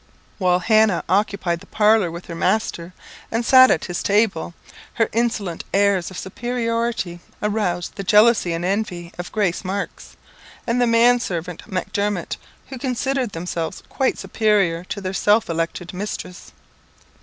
[0.39, 2.91] While Hannah occupied the parlour with her master,
[3.31, 4.55] and sat at his table,
[4.95, 10.17] her insolent airs of superiority aroused the jealousy and envy of Grace Marks,
[10.65, 12.37] and the man servant, MacDermot;
[12.69, 16.51] who considered themselves quite superior to their self elected mistress.